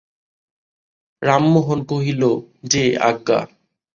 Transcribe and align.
রামমোহন 1.21 1.79
কহিল, 1.83 2.21
যে 2.63 2.83
আজ্ঞা। 3.01 3.39